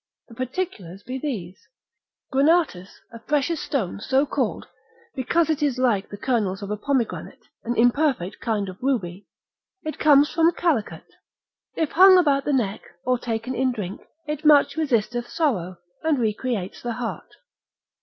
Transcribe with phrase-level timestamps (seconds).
[0.29, 1.67] The particulars be these.
[2.33, 4.65] Granatus, a precious stone so called,
[5.13, 9.27] because it is like the kernels of a pomegranate, an imperfect kind of ruby,
[9.83, 11.05] it comes from Calecut;
[11.75, 16.81] if hung about the neck, or taken in drink, it much resisteth sorrow, and recreates
[16.81, 17.35] the heart.